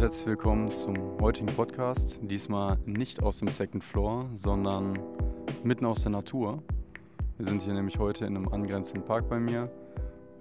[0.00, 2.18] Und herzlich willkommen zum heutigen Podcast.
[2.22, 4.98] Diesmal nicht aus dem Second Floor, sondern
[5.62, 6.62] mitten aus der Natur.
[7.36, 9.70] Wir sind hier nämlich heute in einem angrenzenden Park bei mir.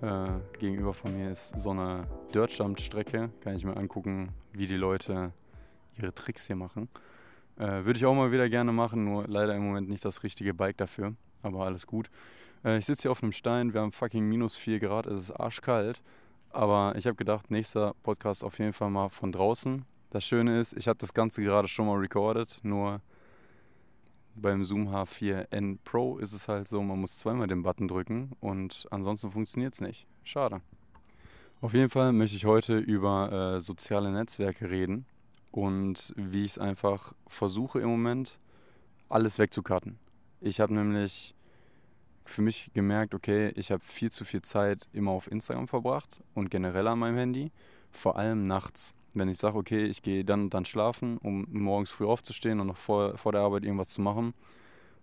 [0.01, 3.31] Äh, gegenüber von mir ist so eine Dirtjump-Strecke.
[3.41, 5.33] Kann ich mir angucken, wie die Leute
[5.97, 6.87] ihre Tricks hier machen.
[7.57, 10.53] Äh, Würde ich auch mal wieder gerne machen, nur leider im Moment nicht das richtige
[10.53, 11.15] Bike dafür.
[11.41, 12.09] Aber alles gut.
[12.63, 15.31] Äh, ich sitze hier auf einem Stein, wir haben fucking minus 4 Grad, es ist
[15.31, 16.01] arschkalt.
[16.51, 19.85] Aber ich habe gedacht, nächster Podcast auf jeden Fall mal von draußen.
[20.09, 23.01] Das Schöne ist, ich habe das Ganze gerade schon mal recorded, nur
[24.35, 28.87] beim Zoom H4n Pro ist es halt so, man muss zweimal den Button drücken und
[28.89, 30.07] ansonsten funktioniert es nicht.
[30.23, 30.61] Schade.
[31.61, 35.05] Auf jeden Fall möchte ich heute über äh, soziale Netzwerke reden
[35.51, 38.39] und wie ich es einfach versuche im Moment,
[39.09, 39.99] alles wegzukarten.
[40.41, 41.35] Ich habe nämlich
[42.29, 46.49] für mich gemerkt, okay, ich habe viel zu viel Zeit immer auf Instagram verbracht und
[46.49, 47.51] generell an meinem Handy,
[47.91, 48.93] vor allem nachts.
[49.13, 52.67] Wenn ich sage, okay, ich gehe dann und dann schlafen, um morgens früh aufzustehen und
[52.67, 54.33] noch vor, vor der Arbeit irgendwas zu machen.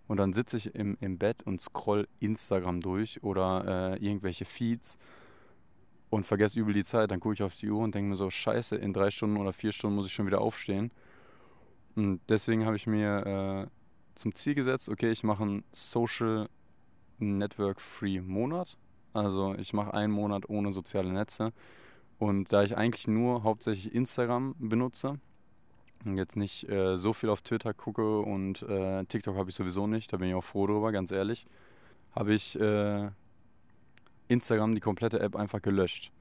[0.07, 4.97] Und dann sitze ich im, im Bett und scroll Instagram durch oder äh, irgendwelche Feeds
[6.09, 7.11] und vergesse übel die Zeit.
[7.11, 9.51] Dann gucke ich auf die Uhr und denke mir so, scheiße, in drei Stunden oder
[9.51, 10.91] vier Stunden muss ich schon wieder aufstehen.
[11.95, 13.67] Und deswegen habe ich mir äh,
[14.15, 16.47] zum Ziel gesetzt, okay, ich mache ein Social
[17.19, 18.77] Network-Free Monat.
[19.13, 21.53] Also ich mache einen Monat ohne soziale Netze.
[22.19, 25.19] Und da ich eigentlich nur hauptsächlich Instagram benutze
[26.05, 29.87] und jetzt nicht äh, so viel auf Twitter gucke und äh, TikTok habe ich sowieso
[29.87, 31.45] nicht, da bin ich auch froh drüber, ganz ehrlich,
[32.15, 33.09] habe ich äh,
[34.27, 36.11] Instagram, die komplette App, einfach gelöscht.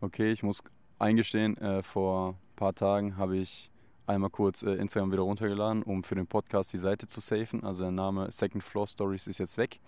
[0.00, 0.62] Okay, ich muss
[0.98, 3.70] eingestehen, äh, vor ein paar Tagen habe ich
[4.06, 7.64] einmal kurz äh, Instagram wieder runtergeladen, um für den Podcast die Seite zu safen.
[7.64, 9.80] Also der Name Second Floor Stories ist jetzt weg.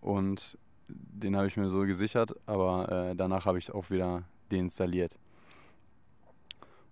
[0.00, 5.16] Und den habe ich mir so gesichert, aber äh, danach habe ich auch wieder deinstalliert.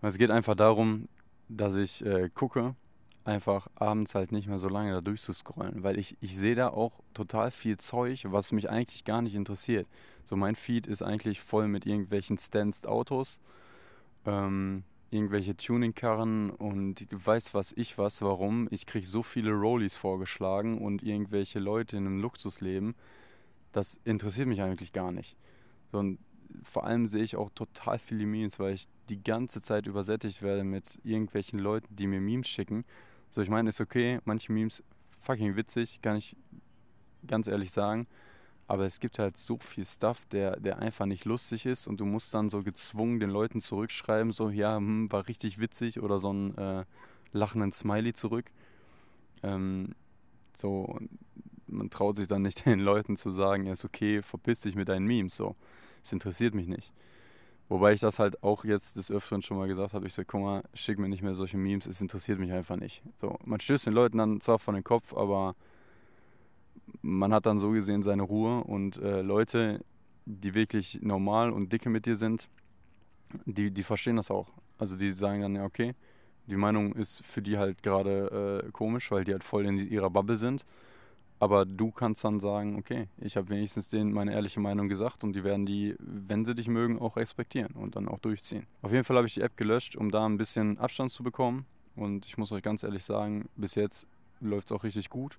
[0.01, 1.09] Und es geht einfach darum,
[1.49, 2.75] dass ich äh, gucke,
[3.25, 6.93] einfach abends halt nicht mehr so lange da durchzuscrollen, weil ich, ich sehe da auch
[7.13, 9.87] total viel Zeug, was mich eigentlich gar nicht interessiert.
[10.25, 13.39] So mein Feed ist eigentlich voll mit irgendwelchen Stanced Autos,
[14.25, 18.69] ähm, irgendwelche Tuningkarren und weiß was ich was, warum.
[18.71, 22.95] Ich kriege so viele Rollies vorgeschlagen und irgendwelche Leute in einem Luxusleben.
[23.73, 25.37] Das interessiert mich eigentlich gar nicht.
[25.91, 26.19] So, und
[26.63, 30.65] vor allem sehe ich auch total viele Memes, weil ich die ganze Zeit übersättigt werde
[30.65, 32.85] mit irgendwelchen Leuten, die mir Memes schicken.
[33.31, 34.83] So, ich meine, ist okay, manche Memes
[35.19, 36.37] fucking witzig, kann ich
[37.27, 38.07] ganz ehrlich sagen.
[38.69, 42.05] Aber es gibt halt so viel Stuff, der, der einfach nicht lustig ist und du
[42.05, 46.29] musst dann so gezwungen den Leuten zurückschreiben, so, ja, hm, war richtig witzig oder so
[46.29, 46.85] einen äh,
[47.33, 48.45] lachenden Smiley zurück.
[49.43, 49.95] Ähm,
[50.55, 50.99] so,
[51.67, 54.91] man traut sich dann nicht den Leuten zu sagen, ja, ist okay, verpiss dich mit
[54.91, 55.57] deinen Memes, so.
[56.05, 56.93] Es interessiert mich nicht.
[57.71, 60.43] Wobei ich das halt auch jetzt des Öfteren schon mal gesagt habe, ich so, guck
[60.43, 63.03] mal, schick mir nicht mehr solche Memes, es interessiert mich einfach nicht.
[63.19, 65.55] So, man stößt den Leuten dann zwar von den Kopf, aber
[67.09, 69.81] man hat dann so gesehen seine Ruhe und äh, Leute,
[70.27, 72.49] die wirklich normal und dicke mit dir sind,
[73.47, 74.49] die, die verstehen das auch.
[74.79, 75.95] Also die sagen dann, ja, okay,
[76.47, 80.11] die Meinung ist für die halt gerade äh, komisch, weil die halt voll in ihrer
[80.11, 80.65] Bubble sind.
[81.41, 85.35] Aber du kannst dann sagen, okay, ich habe wenigstens denen meine ehrliche Meinung gesagt und
[85.35, 88.67] die werden die, wenn sie dich mögen, auch respektieren und dann auch durchziehen.
[88.83, 91.65] Auf jeden Fall habe ich die App gelöscht, um da ein bisschen Abstand zu bekommen.
[91.95, 94.07] Und ich muss euch ganz ehrlich sagen, bis jetzt
[94.41, 95.39] läuft es auch richtig gut.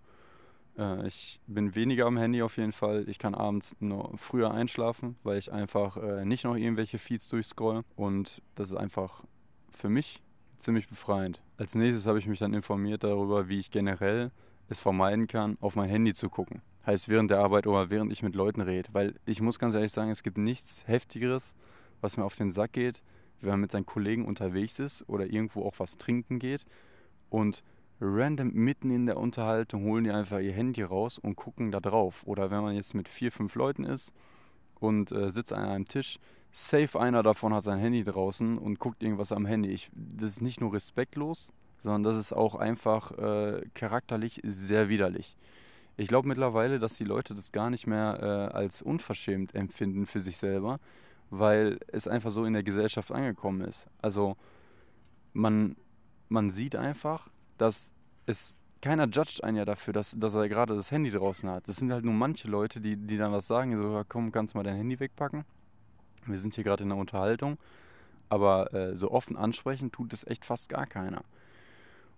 [0.78, 3.08] Äh, ich bin weniger am Handy auf jeden Fall.
[3.08, 7.84] Ich kann abends nur früher einschlafen, weil ich einfach äh, nicht noch irgendwelche Feeds durchscroll.
[7.96, 9.24] Und das ist einfach
[9.70, 10.22] für mich
[10.58, 11.42] ziemlich befreiend.
[11.58, 14.32] Als nächstes habe ich mich dann informiert darüber, wie ich generell
[14.68, 16.62] es vermeiden kann, auf mein Handy zu gucken.
[16.86, 18.90] Heißt während der Arbeit oder während ich mit Leuten rede.
[18.94, 21.56] Weil ich muss ganz ehrlich sagen, es gibt nichts Heftigeres,
[22.02, 23.02] was mir auf den Sack geht,
[23.42, 26.66] wenn man mit seinen Kollegen unterwegs ist oder irgendwo auch was trinken geht
[27.30, 27.64] und
[28.02, 32.24] random mitten in der Unterhaltung holen die einfach ihr Handy raus und gucken da drauf.
[32.26, 34.14] Oder wenn man jetzt mit vier, fünf Leuten ist
[34.80, 36.20] und äh, sitzt an einem Tisch,
[36.52, 39.70] safe einer davon hat sein Handy draußen und guckt irgendwas am Handy.
[39.70, 45.38] Ich, das ist nicht nur respektlos, sondern das ist auch einfach äh, charakterlich sehr widerlich.
[45.98, 50.22] Ich glaube mittlerweile, dass die Leute das gar nicht mehr äh, als unverschämt empfinden für
[50.22, 50.80] sich selber,
[51.30, 53.88] weil es einfach so in der Gesellschaft angekommen ist.
[54.02, 54.38] Also
[55.34, 55.76] man,
[56.30, 57.92] man sieht einfach, dass
[58.26, 61.68] es keiner judgt einen ja dafür, dass, dass er gerade das Handy draußen hat.
[61.68, 64.58] Das sind halt nur manche Leute, die, die dann was sagen, so, komm, kannst du
[64.58, 65.46] mal dein Handy wegpacken.
[66.26, 67.58] Wir sind hier gerade in einer Unterhaltung.
[68.30, 71.24] Aber äh, so offen ansprechen tut es echt fast gar keiner.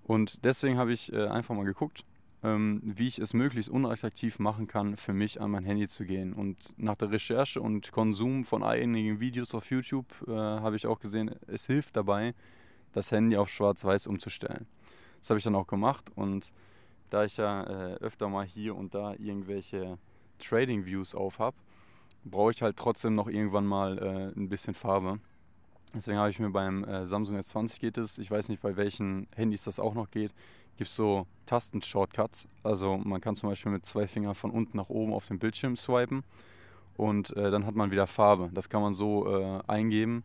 [0.03, 2.03] Und deswegen habe ich äh, einfach mal geguckt,
[2.43, 6.33] ähm, wie ich es möglichst unattraktiv machen kann, für mich an mein Handy zu gehen.
[6.33, 10.99] Und nach der Recherche und Konsum von einigen Videos auf YouTube äh, habe ich auch
[10.99, 12.33] gesehen, es hilft dabei,
[12.93, 14.67] das Handy auf Schwarz-Weiß umzustellen.
[15.21, 16.51] Das habe ich dann auch gemacht und
[17.09, 19.97] da ich ja äh, öfter mal hier und da irgendwelche
[20.39, 21.55] Trading Views auf habe,
[22.23, 25.19] brauche ich halt trotzdem noch irgendwann mal äh, ein bisschen Farbe.
[25.93, 29.27] Deswegen habe ich mir beim äh, Samsung S20 geht es, ich weiß nicht bei welchen
[29.35, 30.33] Handys das auch noch geht,
[30.77, 32.47] gibt es so Tasten-Shortcuts.
[32.63, 35.75] Also man kann zum Beispiel mit zwei Fingern von unten nach oben auf den Bildschirm
[35.75, 36.23] swipen
[36.95, 38.49] und äh, dann hat man wieder Farbe.
[38.53, 40.23] Das kann man so äh, eingeben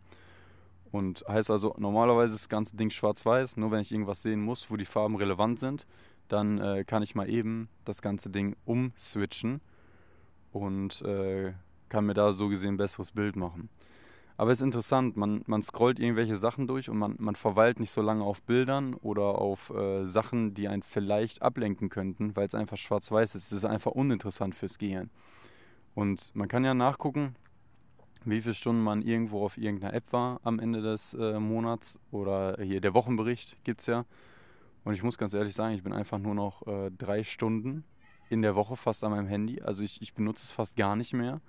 [0.96, 4.70] und heißt also normalerweise ist das ganze Ding schwarz-weiß, nur wenn ich irgendwas sehen muss,
[4.70, 5.86] wo die Farben relevant sind,
[6.28, 9.60] dann äh, kann ich mal eben das ganze Ding umswitchen
[10.52, 11.52] und äh,
[11.90, 13.68] kann mir da so gesehen ein besseres Bild machen.
[14.38, 17.90] Aber es ist interessant, man, man scrollt irgendwelche Sachen durch und man, man verweilt nicht
[17.90, 22.54] so lange auf Bildern oder auf äh, Sachen, die einen vielleicht ablenken könnten, weil es
[22.54, 23.46] einfach schwarz-weiß ist.
[23.46, 25.10] Es ist einfach uninteressant fürs Gehirn.
[25.94, 27.34] Und man kann ja nachgucken,
[28.24, 32.56] wie viele Stunden man irgendwo auf irgendeiner App war am Ende des äh, Monats oder
[32.60, 34.04] hier der Wochenbericht gibt es ja.
[34.84, 37.84] Und ich muss ganz ehrlich sagen, ich bin einfach nur noch äh, drei Stunden
[38.28, 39.60] in der Woche fast an meinem Handy.
[39.60, 41.40] Also ich, ich benutze es fast gar nicht mehr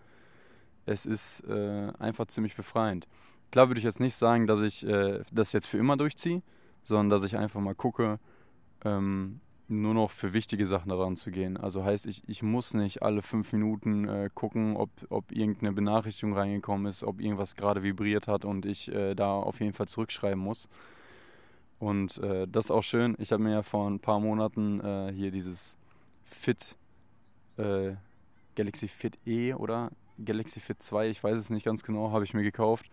[0.88, 3.08] es ist äh, einfach ziemlich befreiend.
[3.52, 6.42] Klar würde ich jetzt nicht sagen, dass ich äh, das jetzt für immer durchziehe,
[6.84, 8.20] sondern dass ich einfach mal gucke,
[8.84, 11.58] ähm, nur noch für wichtige Sachen daran zu gehen.
[11.58, 16.36] Also heißt, ich, ich muss nicht alle fünf Minuten äh, gucken, ob, ob irgendeine Benachrichtigung
[16.36, 20.40] reingekommen ist, ob irgendwas gerade vibriert hat und ich äh, da auf jeden Fall zurückschreiben
[20.42, 20.70] muss.
[21.80, 23.16] Und äh, das ist auch schön.
[23.20, 25.76] Ich habe mir ja vor ein paar Monaten äh, hier dieses
[26.26, 26.76] Fit
[27.58, 27.94] äh,
[28.56, 29.92] Galaxy Fit E oder
[30.24, 32.88] Galaxy Fit 2, ich weiß es nicht ganz genau, habe ich mir gekauft.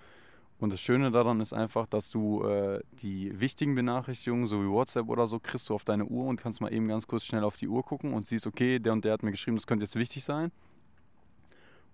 [0.60, 5.08] Und das Schöne daran ist einfach, dass du äh, die wichtigen Benachrichtigungen, so wie WhatsApp
[5.08, 7.56] oder so, kriegst du auf deine Uhr und kannst mal eben ganz kurz schnell auf
[7.56, 9.96] die Uhr gucken und siehst, okay, der und der hat mir geschrieben, das könnte jetzt
[9.96, 10.52] wichtig sein.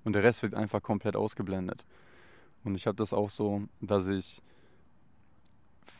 [0.04, 1.84] Und der Rest wird einfach komplett ausgeblendet.
[2.64, 4.42] Und ich habe das auch so, dass ich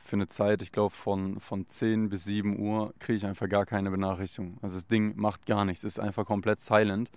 [0.05, 3.65] für eine Zeit, ich glaube von, von 10 bis 7 Uhr, kriege ich einfach gar
[3.65, 4.59] keine Benachrichtigung.
[4.63, 7.11] Also das Ding macht gar nichts, ist einfach komplett silent.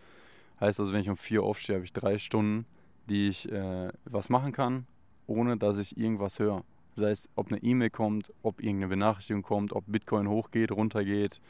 [0.60, 2.66] Heißt also, wenn ich um vier aufstehe, habe ich drei Stunden,
[3.10, 4.86] die ich äh, was machen kann,
[5.28, 6.64] ohne dass ich irgendwas höre.
[6.96, 11.42] Sei es, ob eine E-Mail kommt, ob irgendeine Benachrichtigung kommt, ob Bitcoin hochgeht, runtergeht,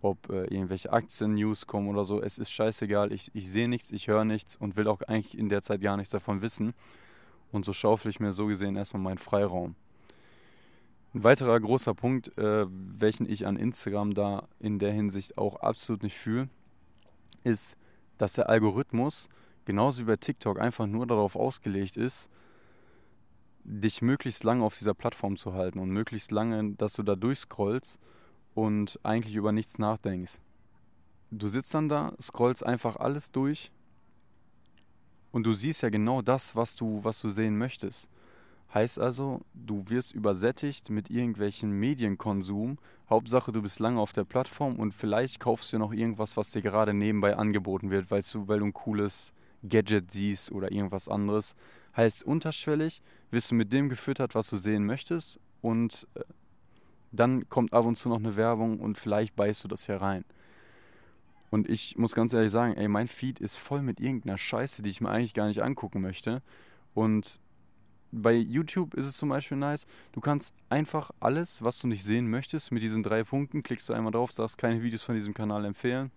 [0.00, 2.22] ob äh, irgendwelche Aktien-News kommen oder so.
[2.22, 3.12] Es ist scheißegal.
[3.12, 5.96] Ich, ich sehe nichts, ich höre nichts und will auch eigentlich in der Zeit gar
[5.96, 6.74] nichts davon wissen.
[7.50, 9.74] Und so schaufel ich mir so gesehen erstmal meinen Freiraum.
[11.14, 16.02] Ein weiterer großer Punkt, äh, welchen ich an Instagram da in der Hinsicht auch absolut
[16.02, 16.48] nicht fühle,
[17.44, 17.76] ist,
[18.18, 19.28] dass der Algorithmus
[19.64, 22.28] genauso wie bei TikTok einfach nur darauf ausgelegt ist,
[23.64, 28.00] dich möglichst lange auf dieser Plattform zu halten und möglichst lange, dass du da durchscrollst
[28.54, 30.38] und eigentlich über nichts nachdenkst.
[31.30, 33.70] Du sitzt dann da, scrollst einfach alles durch
[35.30, 38.08] und du siehst ja genau das, was du, was du sehen möchtest.
[38.74, 42.78] Heißt also, du wirst übersättigt mit irgendwelchen Medienkonsum.
[43.08, 46.62] Hauptsache, du bist lange auf der Plattform und vielleicht kaufst du noch irgendwas, was dir
[46.62, 51.54] gerade nebenbei angeboten wird, weil du, weil du ein cooles Gadget siehst oder irgendwas anderes.
[51.96, 56.20] Heißt, unterschwellig wirst du mit dem gefüttert, was du sehen möchtest und äh,
[57.12, 60.24] dann kommt ab und zu noch eine Werbung und vielleicht beißt du das hier rein.
[61.50, 64.88] Und ich muss ganz ehrlich sagen, ey, mein Feed ist voll mit irgendeiner Scheiße, die
[64.88, 66.40] ich mir eigentlich gar nicht angucken möchte.
[66.94, 67.40] Und
[68.10, 72.30] bei YouTube ist es zum Beispiel nice, du kannst einfach alles, was du nicht sehen
[72.30, 75.66] möchtest, mit diesen drei Punkten, klickst du einmal drauf, sagst keine Videos von diesem Kanal
[75.66, 76.10] empfehlen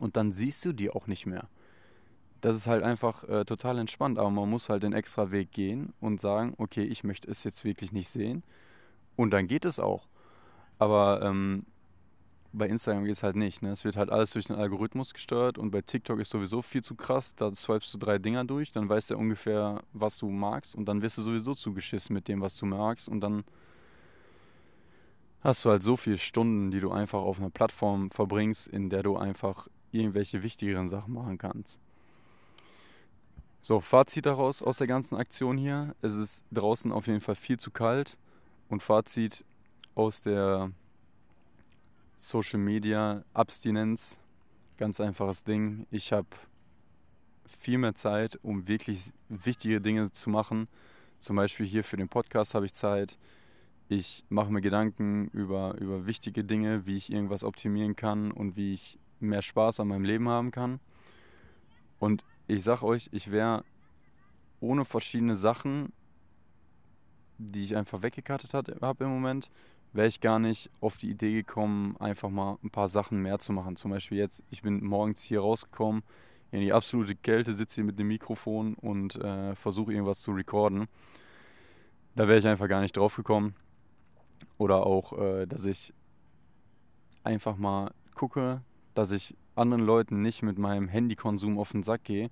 [0.00, 1.48] und dann siehst du die auch nicht mehr.
[2.44, 5.94] Das ist halt einfach äh, total entspannt, aber man muss halt den extra Weg gehen
[5.98, 8.42] und sagen, okay, ich möchte es jetzt wirklich nicht sehen
[9.16, 10.08] und dann geht es auch.
[10.78, 11.64] Aber ähm,
[12.52, 13.62] bei Instagram geht es halt nicht.
[13.62, 13.70] Ne?
[13.70, 16.94] Es wird halt alles durch den Algorithmus gesteuert und bei TikTok ist sowieso viel zu
[16.94, 17.34] krass.
[17.34, 21.00] Da swipest du drei Dinger durch, dann weiß er ungefähr, was du magst und dann
[21.00, 23.44] wirst du sowieso zugeschissen mit dem, was du magst und dann
[25.40, 29.02] hast du halt so viele Stunden, die du einfach auf einer Plattform verbringst, in der
[29.02, 31.80] du einfach irgendwelche wichtigeren Sachen machen kannst.
[33.66, 35.94] So, Fazit daraus aus der ganzen Aktion hier.
[36.02, 38.18] Es ist draußen auf jeden Fall viel zu kalt
[38.68, 39.42] und Fazit
[39.94, 40.70] aus der
[42.18, 44.18] Social Media Abstinenz,
[44.76, 45.86] ganz einfaches Ding.
[45.90, 46.26] Ich habe
[47.46, 50.68] viel mehr Zeit, um wirklich wichtige Dinge zu machen.
[51.20, 53.16] Zum Beispiel hier für den Podcast habe ich Zeit.
[53.88, 58.74] Ich mache mir Gedanken über, über wichtige Dinge, wie ich irgendwas optimieren kann und wie
[58.74, 60.80] ich mehr Spaß an meinem Leben haben kann.
[61.98, 63.64] Und ich sage euch, ich wäre
[64.60, 65.92] ohne verschiedene Sachen,
[67.38, 69.50] die ich einfach weggekattet habe im Moment,
[69.92, 73.52] wäre ich gar nicht auf die Idee gekommen, einfach mal ein paar Sachen mehr zu
[73.52, 73.76] machen.
[73.76, 76.02] Zum Beispiel jetzt, ich bin morgens hier rausgekommen,
[76.50, 80.88] in die absolute Kälte, sitze hier mit dem Mikrofon und äh, versuche irgendwas zu recorden.
[82.14, 83.54] Da wäre ich einfach gar nicht drauf gekommen.
[84.56, 85.92] Oder auch, äh, dass ich
[87.24, 88.62] einfach mal gucke,
[88.94, 92.30] dass ich anderen Leuten nicht mit meinem Handykonsum auf den Sack gehe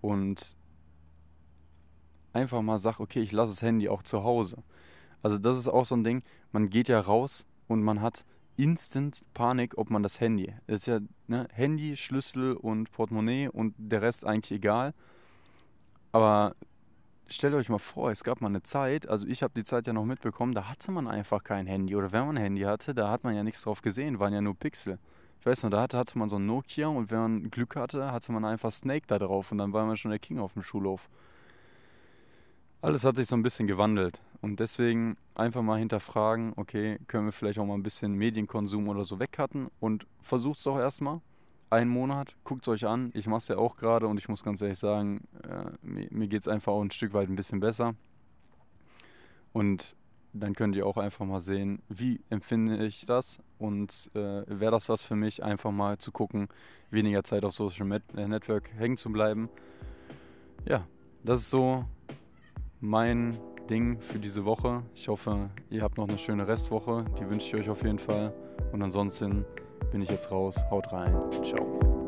[0.00, 0.56] und
[2.32, 4.62] einfach mal sage, okay, ich lasse das Handy auch zu Hause.
[5.22, 8.24] Also das ist auch so ein Ding, man geht ja raus und man hat
[8.56, 10.54] instant Panik, ob man das Handy.
[10.66, 14.94] Das ist ja ne, Handy, Schlüssel und Portemonnaie und der Rest eigentlich egal.
[16.10, 16.54] Aber
[17.26, 19.92] stellt euch mal vor, es gab mal eine Zeit, also ich habe die Zeit ja
[19.92, 21.96] noch mitbekommen, da hatte man einfach kein Handy.
[21.96, 24.40] Oder wenn man ein Handy hatte, da hat man ja nichts drauf gesehen, waren ja
[24.40, 24.98] nur Pixel.
[25.42, 28.12] Ich weiß noch, da hatte, hatte man so ein Nokia und wenn man Glück hatte,
[28.12, 30.62] hatte man einfach Snake da drauf und dann war man schon der King auf dem
[30.62, 31.08] Schulhof.
[32.80, 37.32] Alles hat sich so ein bisschen gewandelt und deswegen einfach mal hinterfragen, okay, können wir
[37.32, 41.20] vielleicht auch mal ein bisschen Medienkonsum oder so wegcutten und versucht es doch erstmal.
[41.70, 43.10] Einen Monat, guckt es euch an.
[43.12, 46.28] Ich mache es ja auch gerade und ich muss ganz ehrlich sagen, äh, mir, mir
[46.28, 47.96] geht es einfach auch ein Stück weit ein bisschen besser.
[49.52, 49.96] Und
[50.32, 54.88] dann könnt ihr auch einfach mal sehen, wie empfinde ich das und äh, wäre das
[54.88, 56.48] was für mich, einfach mal zu gucken,
[56.90, 59.48] weniger Zeit auf Social äh, Network hängen zu bleiben.
[60.66, 60.86] Ja,
[61.24, 61.84] das ist so
[62.80, 64.82] mein Ding für diese Woche.
[64.94, 67.04] Ich hoffe, ihr habt noch eine schöne Restwoche.
[67.18, 68.34] Die wünsche ich euch auf jeden Fall.
[68.72, 69.44] Und ansonsten
[69.90, 70.56] bin ich jetzt raus.
[70.70, 71.14] Haut rein.
[71.44, 72.01] Ciao.